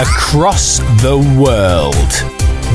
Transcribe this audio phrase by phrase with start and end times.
[0.00, 1.94] across the world.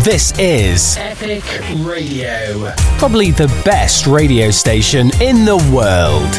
[0.06, 1.44] This is Epic
[1.80, 2.72] Radio.
[3.00, 6.32] Probably the best radio station in the world.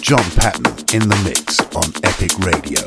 [0.00, 0.64] John Patton
[0.94, 2.80] in the mix on Epic Radio.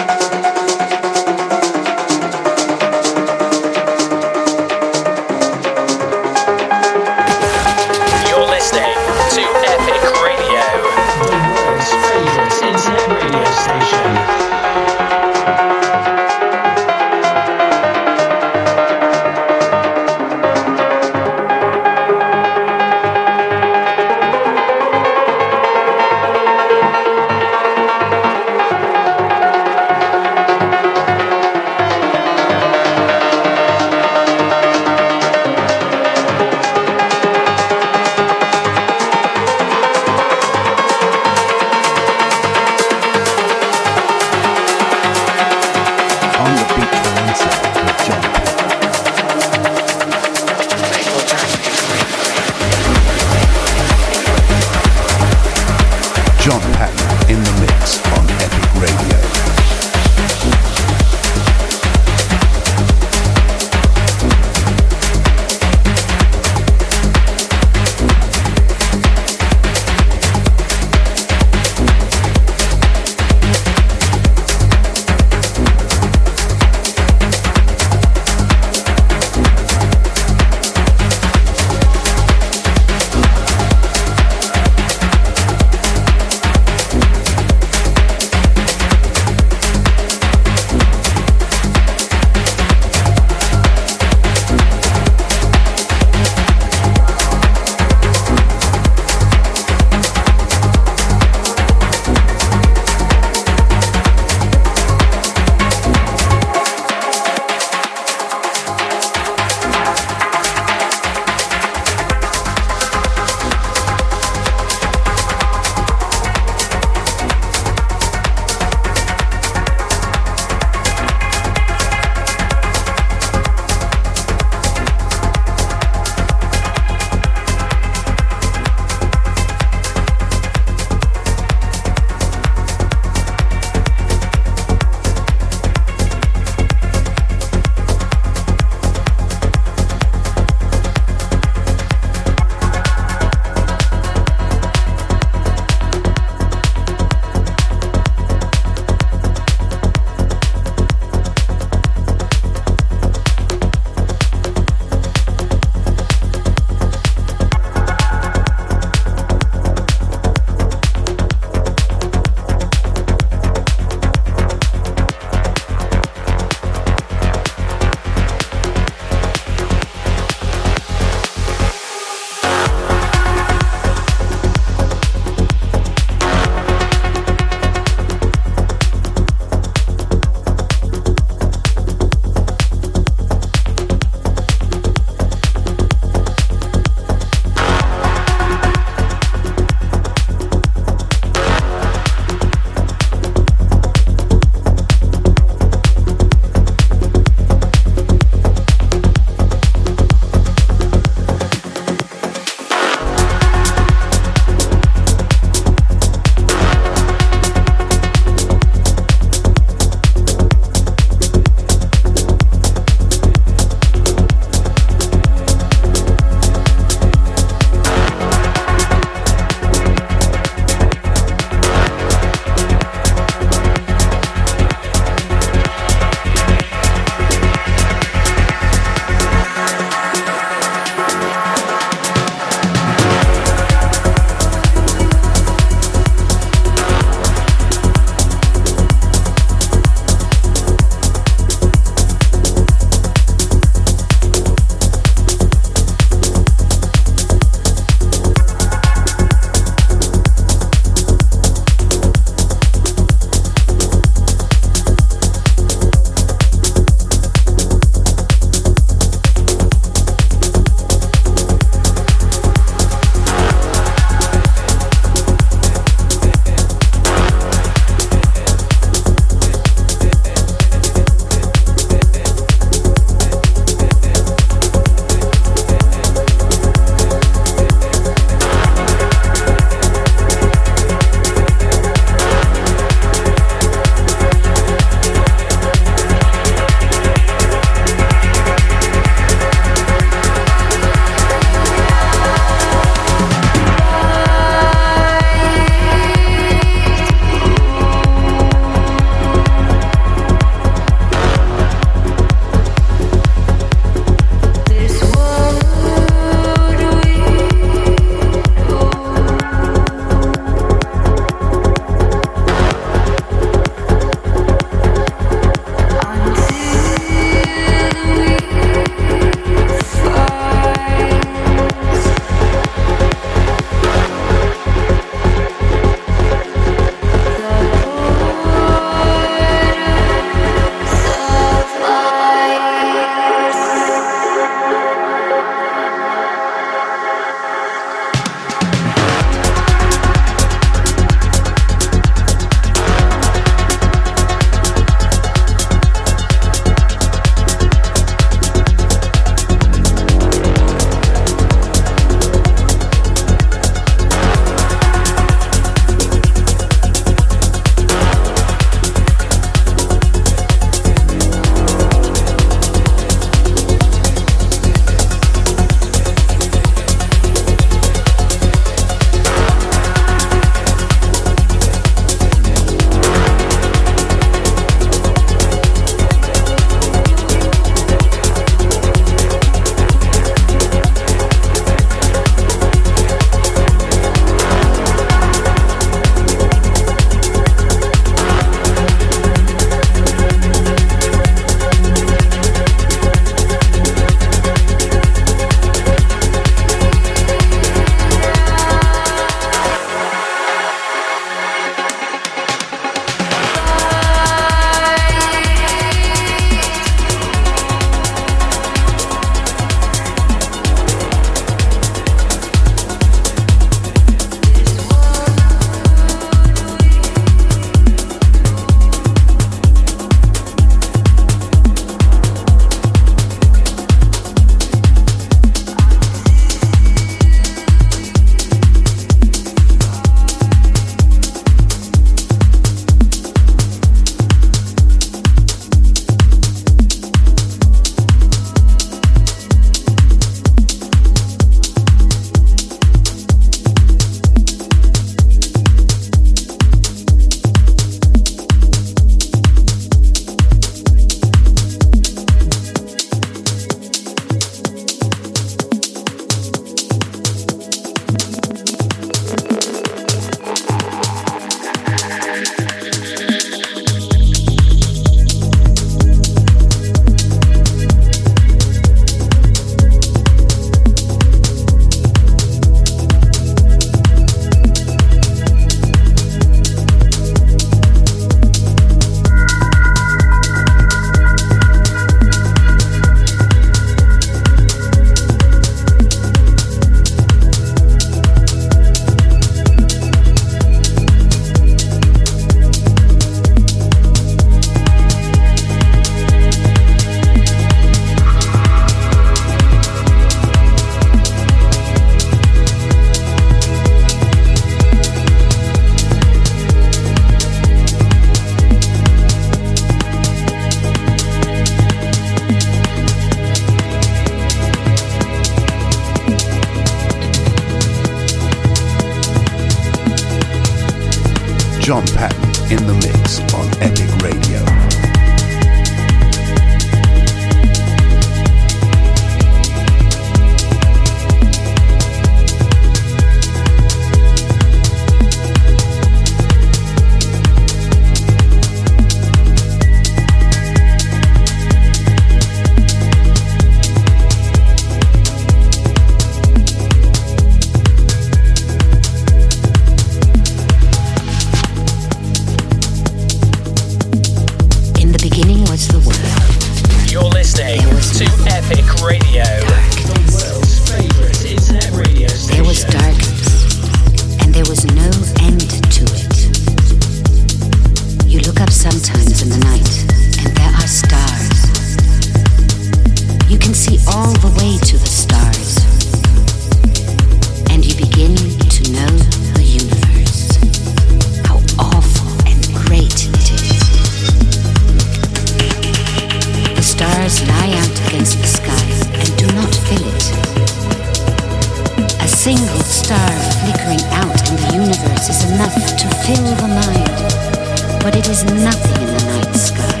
[599.00, 600.00] in the night sky.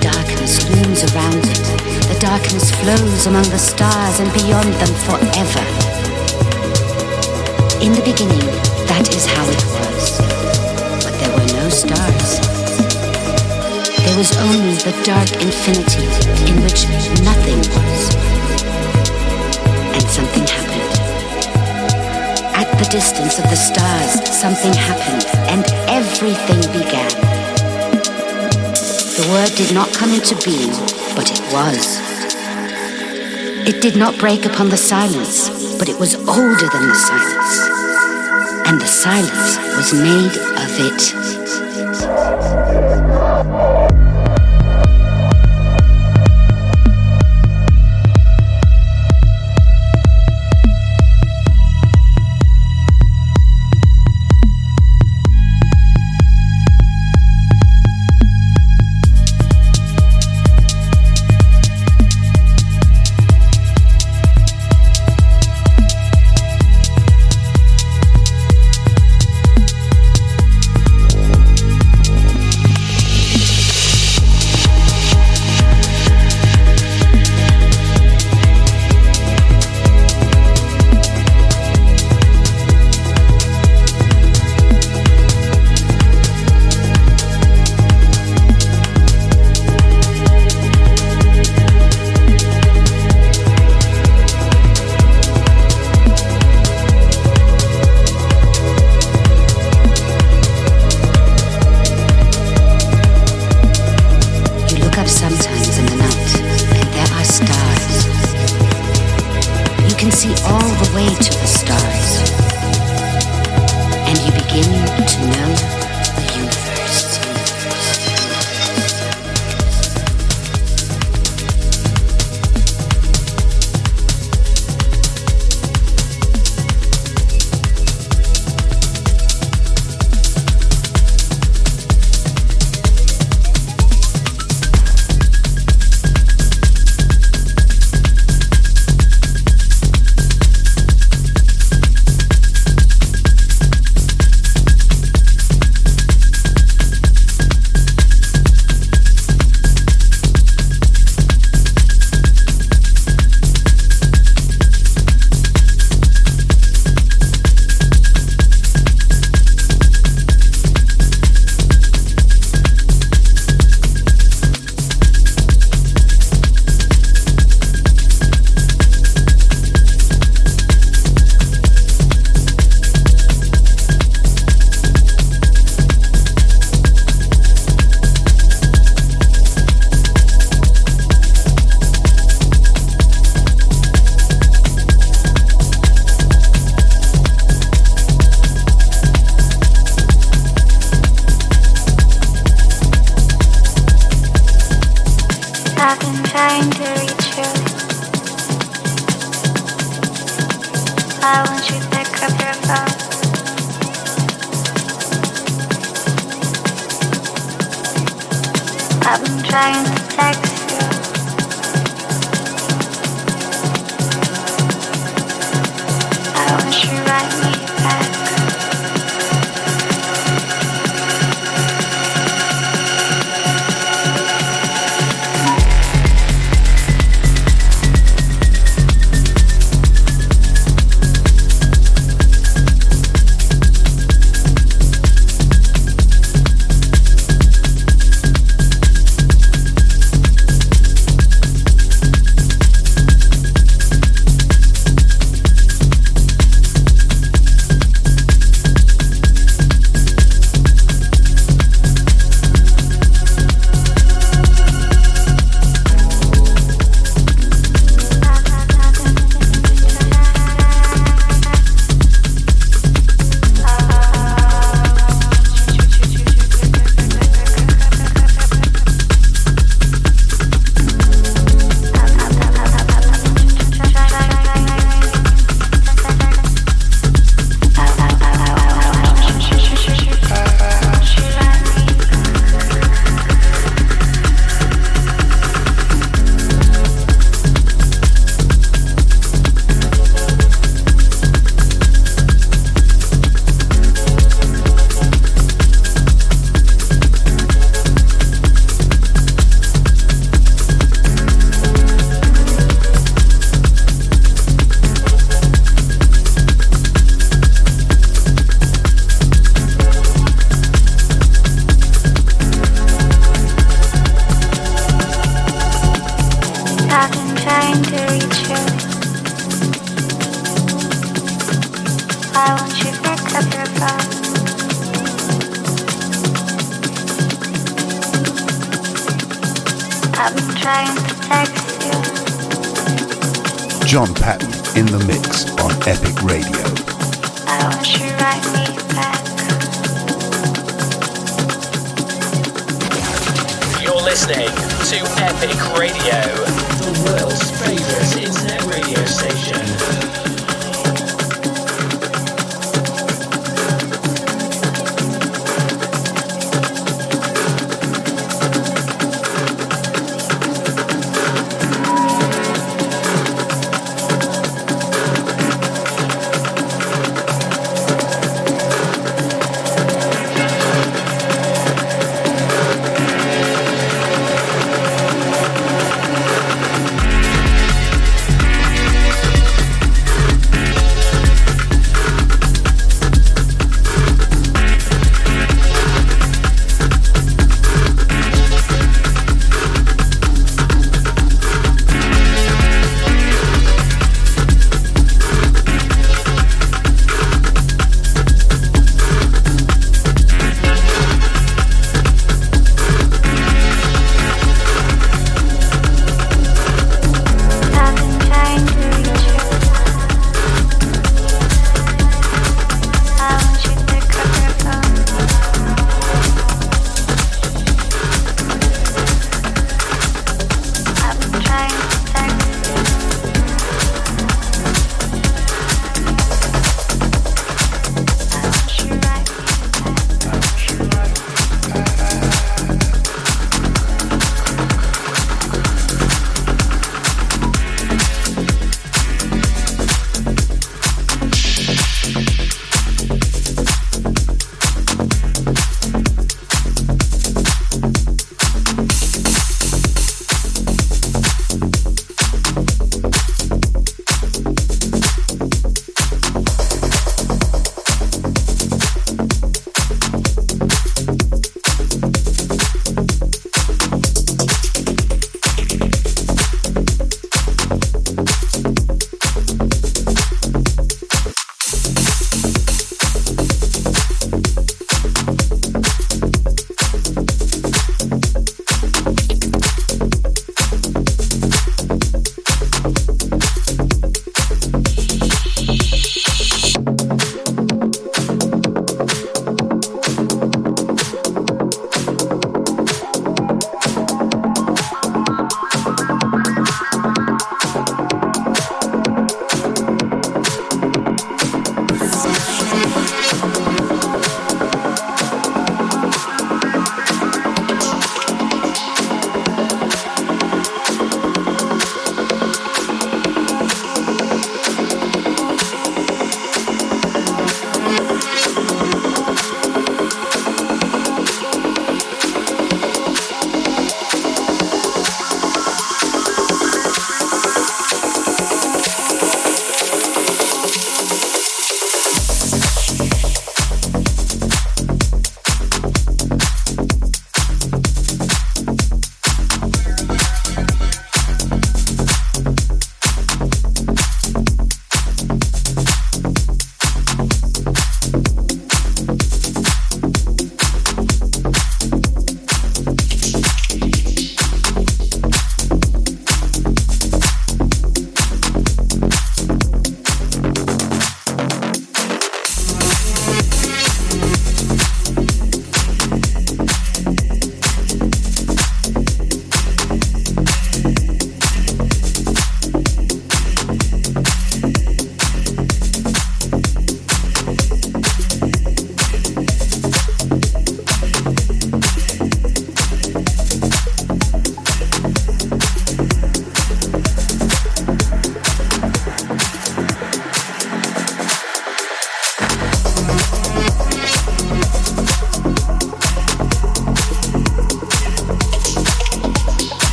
[0.00, 1.64] Darkness looms around it.
[2.08, 5.64] The darkness flows among the stars and beyond them forever.
[7.84, 8.46] In the beginning,
[8.88, 10.04] that is how it was.
[11.04, 12.40] But there were no stars.
[14.04, 16.06] There was only the dark infinity
[16.50, 16.86] in which
[17.24, 18.00] nothing was.
[19.94, 20.63] And something happened
[22.78, 27.10] the distance of the stars, something happened, and everything began.
[29.14, 30.72] The word did not come into being,
[31.14, 32.00] but it was.
[33.68, 35.48] It did not break upon the silence,
[35.78, 38.66] but it was older than the silence.
[38.66, 41.43] And the silence was made of it.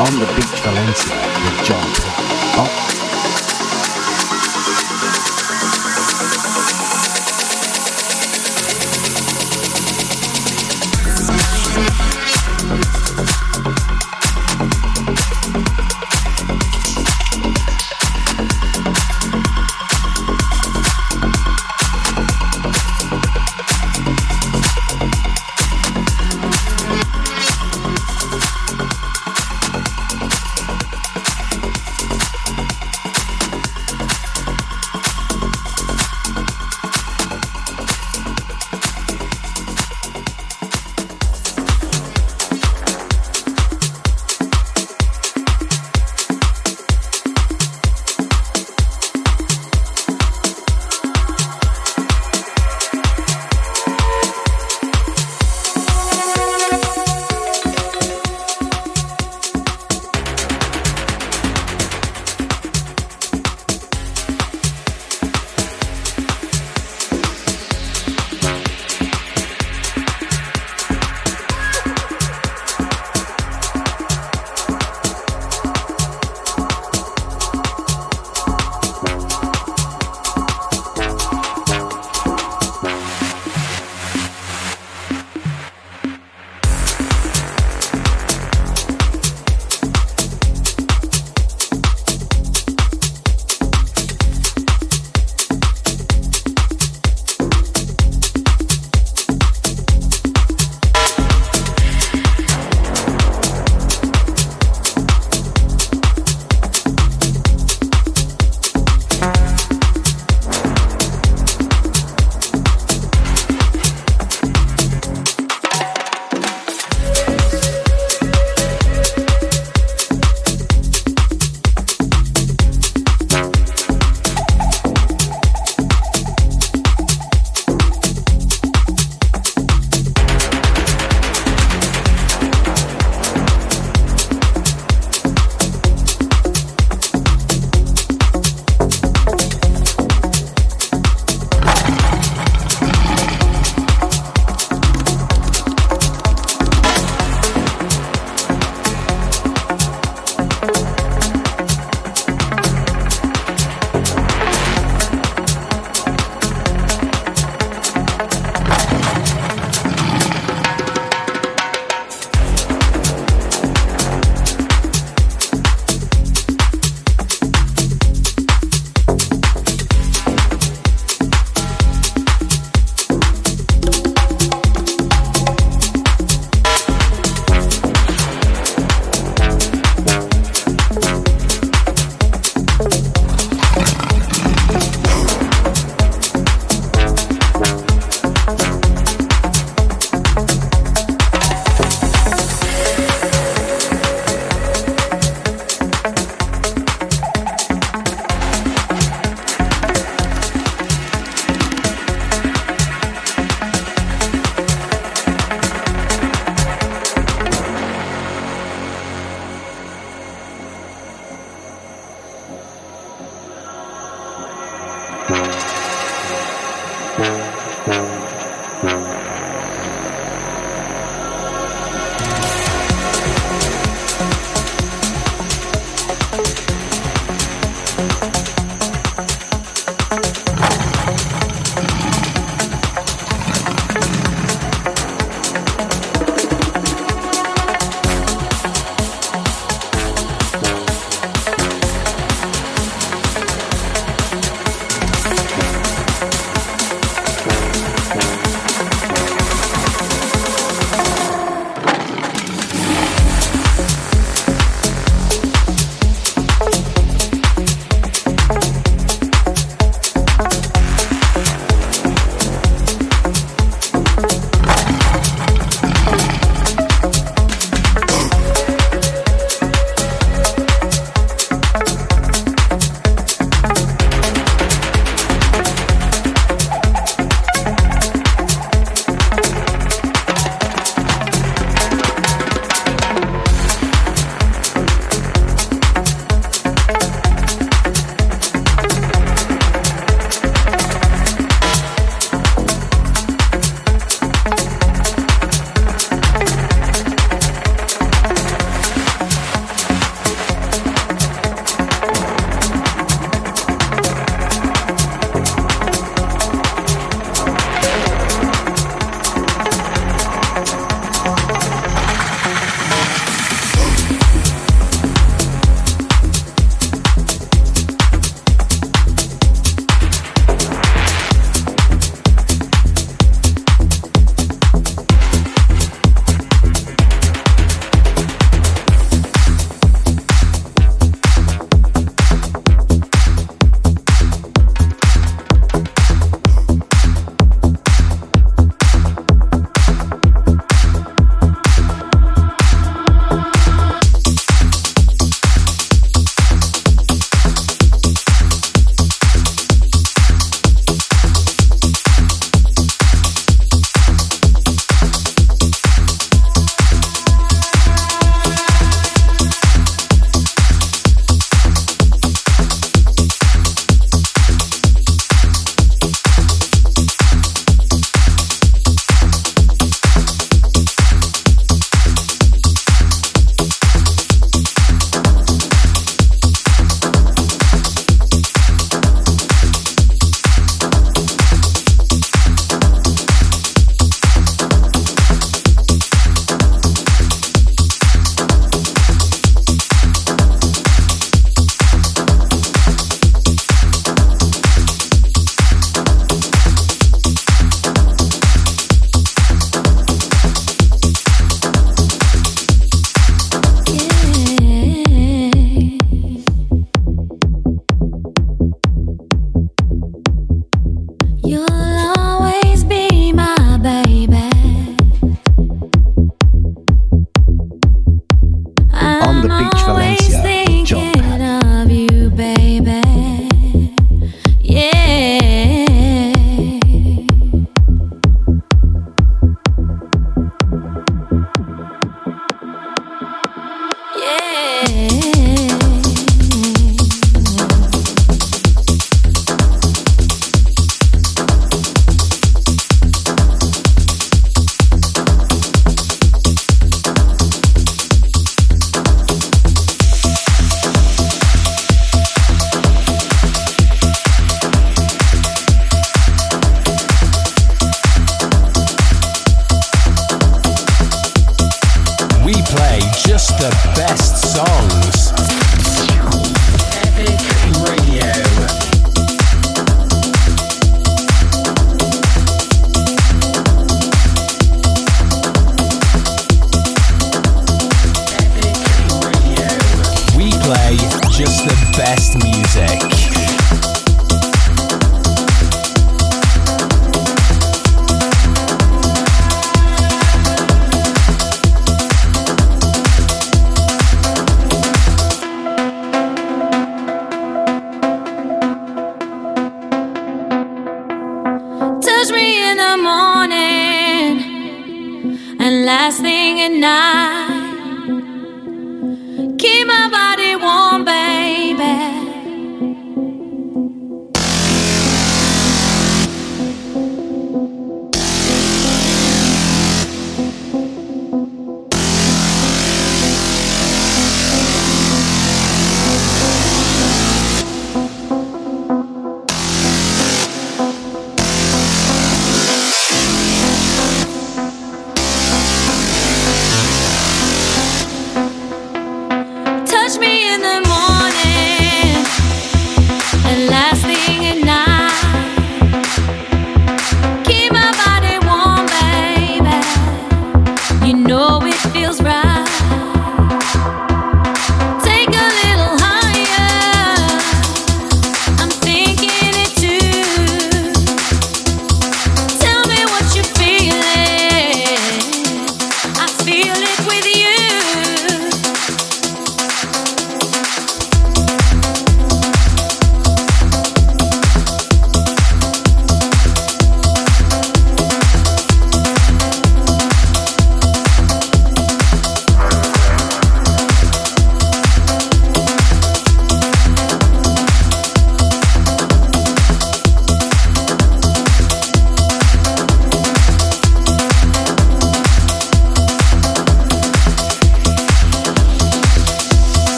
[0.00, 1.84] On the beach Valencia with John
[2.56, 3.09] Oh.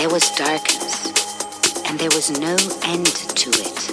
[0.00, 1.12] There was darkness,
[1.84, 3.90] and there was no end to it.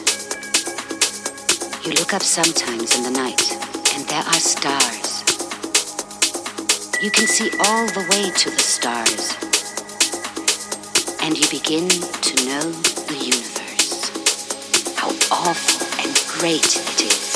[1.85, 3.51] You look up sometimes in the night,
[3.93, 5.25] and there are stars.
[7.03, 9.35] You can see all the way to the stars,
[11.23, 12.71] and you begin to know
[13.11, 14.95] the universe.
[14.95, 17.26] How awful and great it is.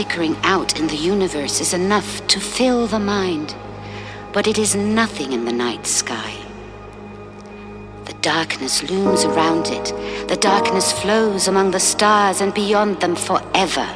[0.00, 3.54] Flickering out in the universe is enough to fill the mind,
[4.32, 6.34] but it is nothing in the night sky.
[8.06, 9.92] The darkness looms around it,
[10.26, 13.86] the darkness flows among the stars and beyond them forever.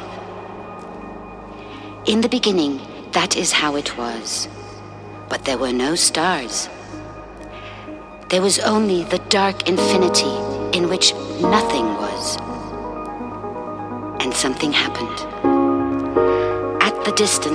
[2.05, 2.79] In the beginning,
[3.13, 4.47] that is how it was,
[5.27, 6.69] but there were no stars.
[8.29, 10.35] There was only the dark infinity
[10.77, 11.84] in which nothing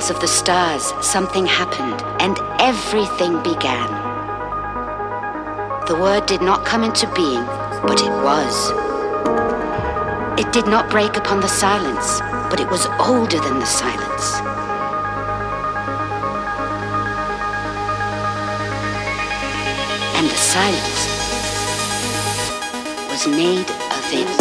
[0.08, 3.88] of the stars, something happened, and everything began.
[5.86, 7.44] The word did not come into being,
[7.82, 8.70] but it was.
[10.40, 14.40] It did not break upon the silence, but it was older than the silence.
[20.16, 21.00] And the silence
[23.10, 24.39] was made of it.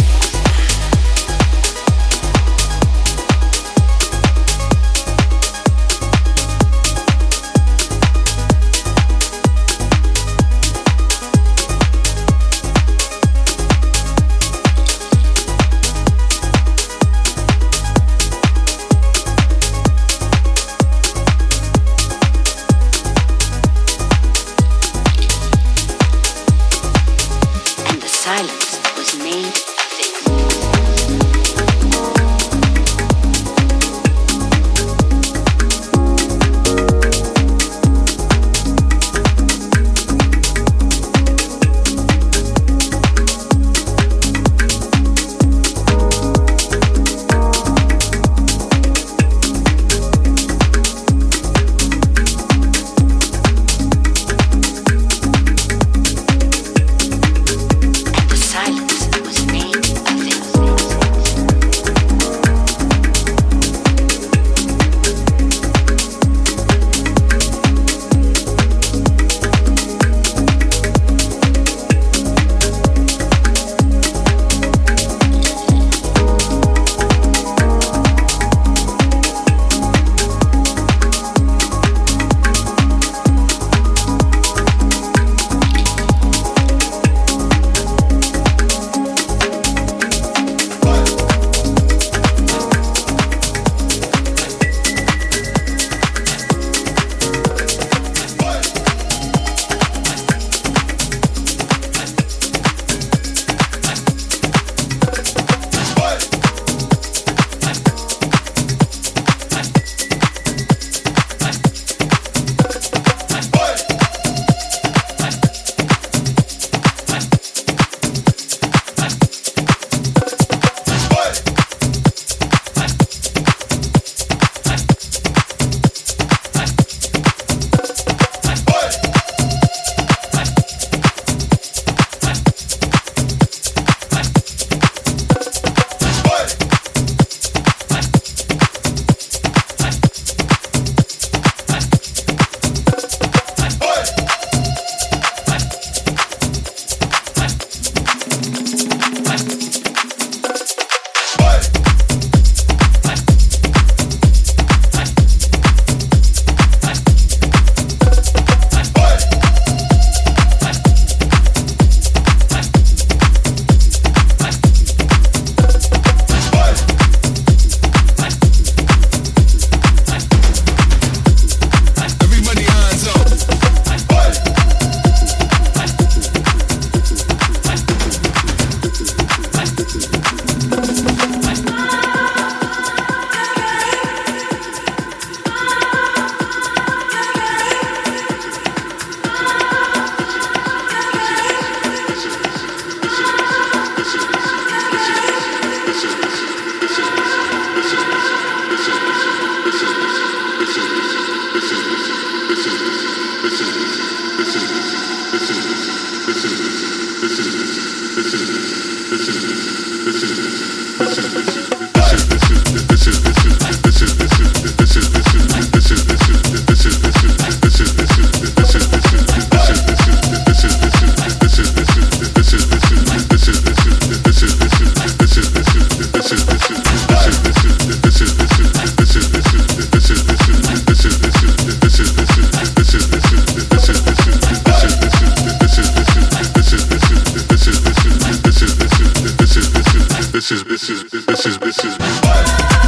[242.09, 242.78] Is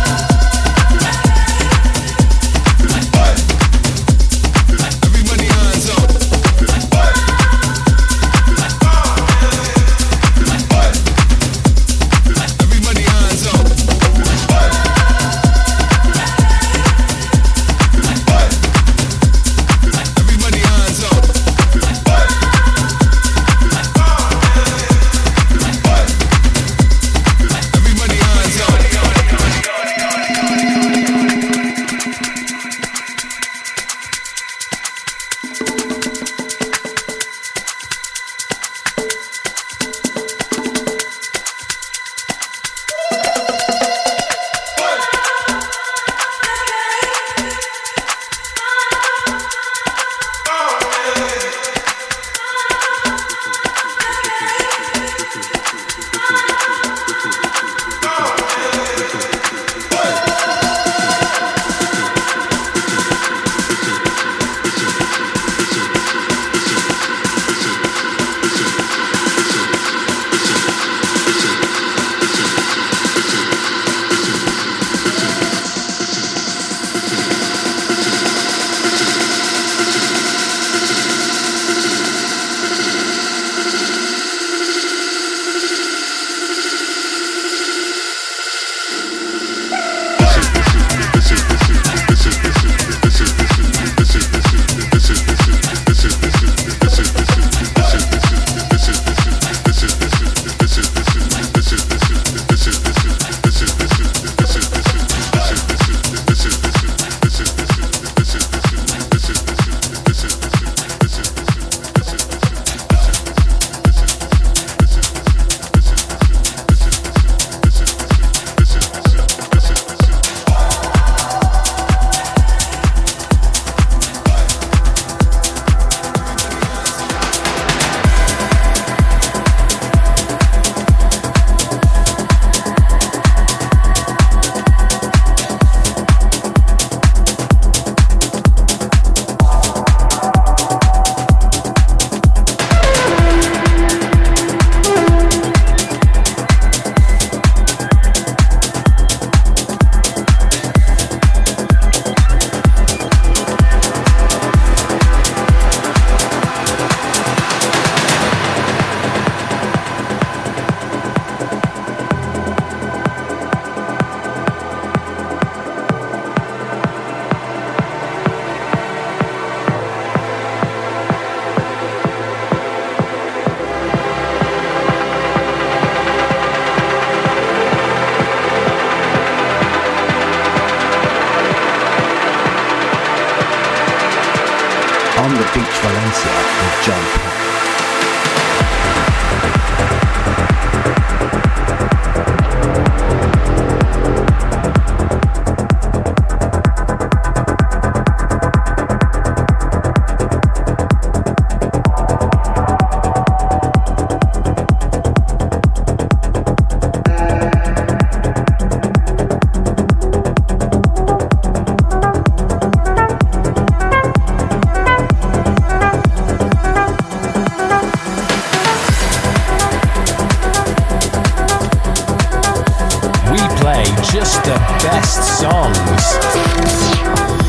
[224.22, 227.41] just the best songs.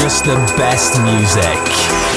[0.00, 2.09] just the best music.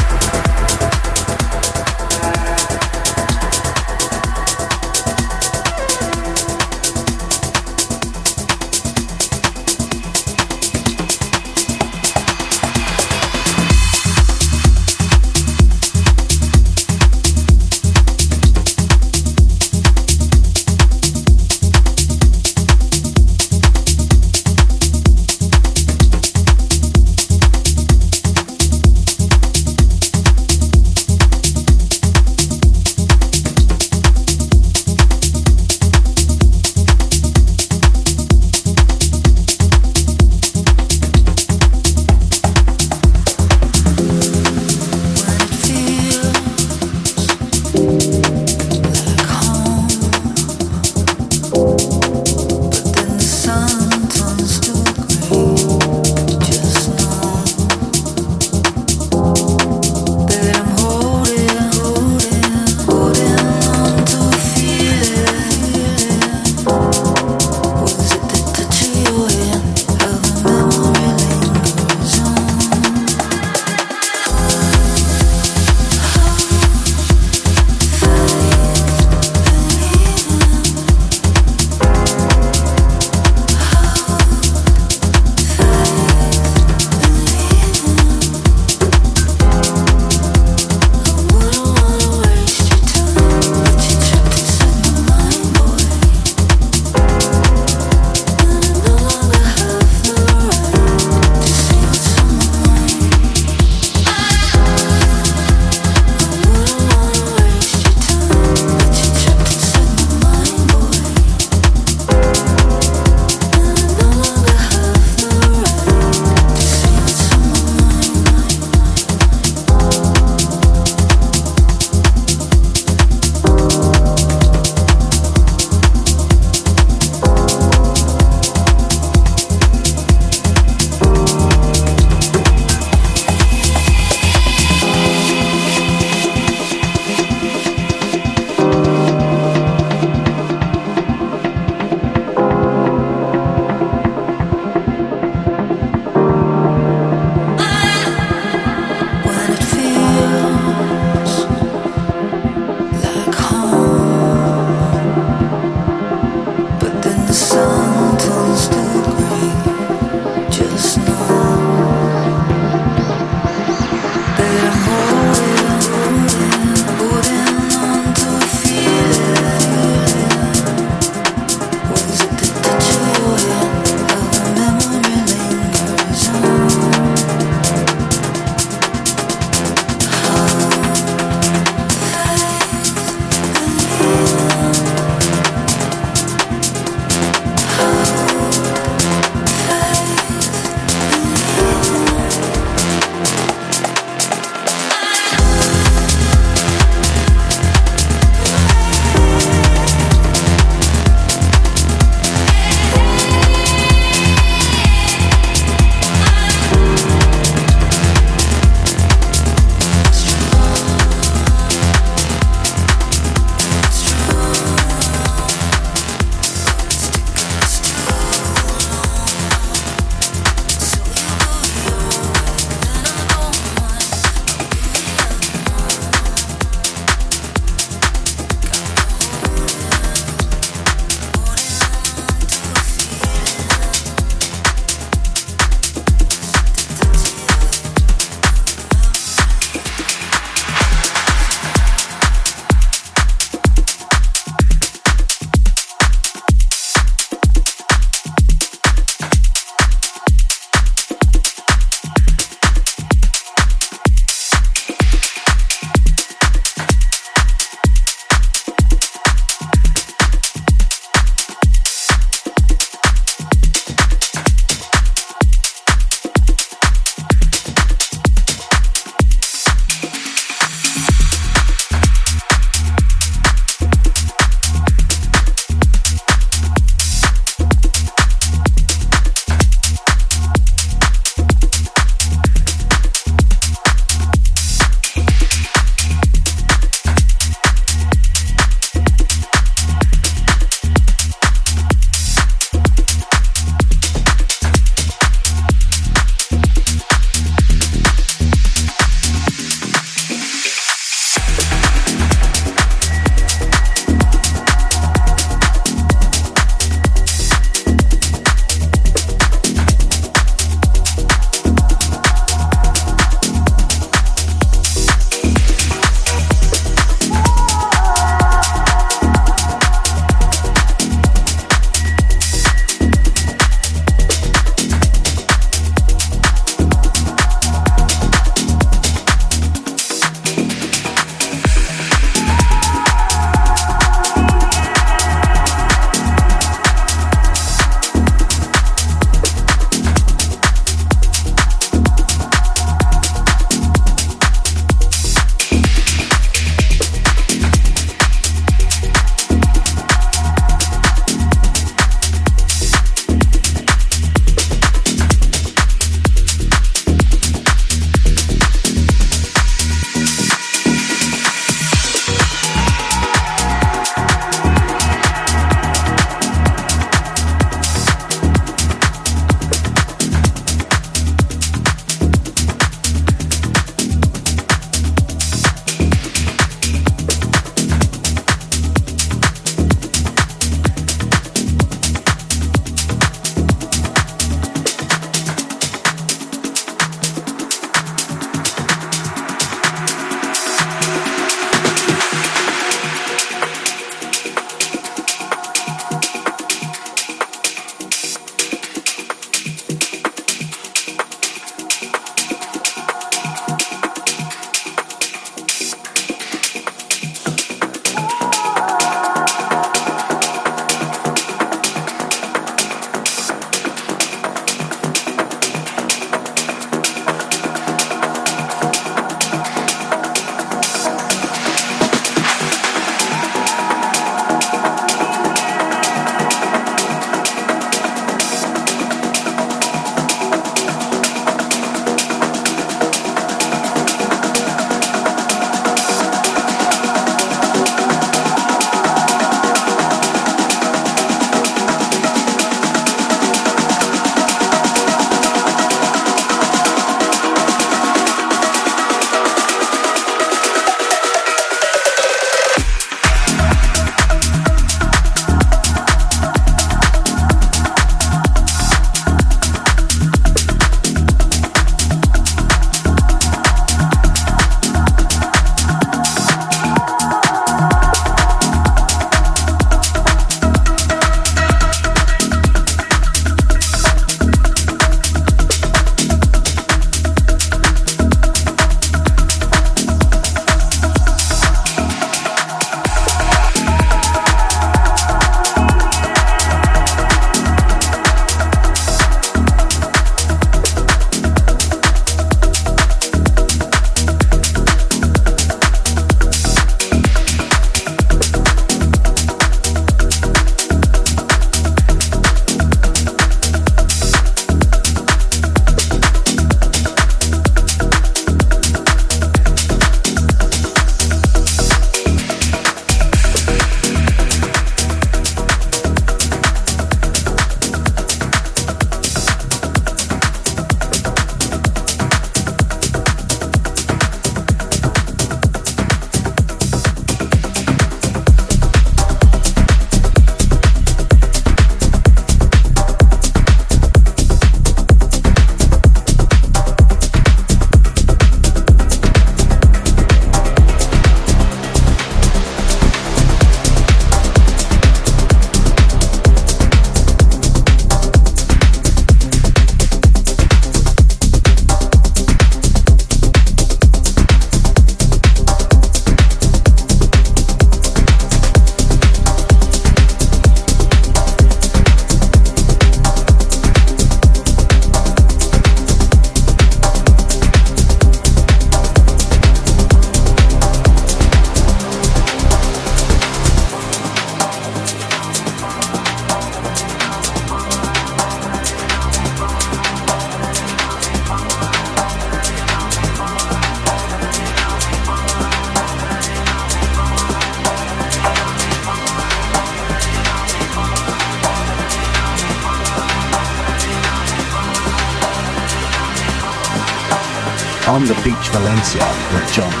[598.71, 600.00] Valencia with John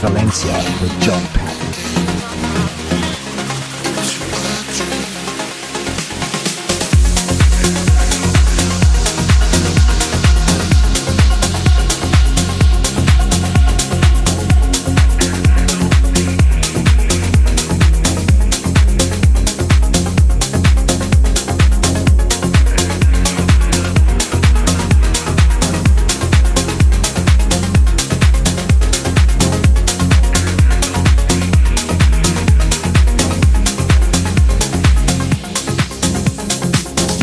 [0.00, 1.07] Valencia with.